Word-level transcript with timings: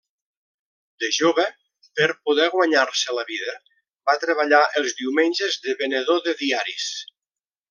De 1.03 1.09
jove, 1.17 1.43
per 1.99 2.07
poder 2.29 2.47
guanyar-se 2.55 3.15
la 3.19 3.27
vida, 3.29 3.55
va 4.11 4.17
treballar 4.27 4.63
els 4.81 4.97
diumenges 5.03 5.61
de 5.69 5.77
venedor 5.85 6.25
de 6.31 6.39
diaris. 6.45 6.91